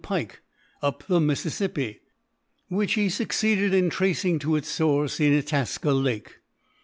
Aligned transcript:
Pike 0.03 0.41
up 0.81 1.05
the 1.05 1.19
Mississippi, 1.19 1.99
which 2.69 2.95
he 2.95 3.07
succeeded 3.07 3.71
in 3.71 3.91
tracing 3.91 4.39
to 4.39 4.55
its 4.55 4.67
source 4.67 5.19
in 5.19 5.31
Itasca 5.37 5.91
Lake. 5.91 6.39